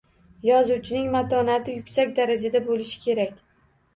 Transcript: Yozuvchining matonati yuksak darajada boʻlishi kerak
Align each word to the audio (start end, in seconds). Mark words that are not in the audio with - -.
Yozuvchining 0.47 1.09
matonati 1.15 1.75
yuksak 1.75 2.15
darajada 2.21 2.61
boʻlishi 2.71 3.03
kerak 3.05 3.37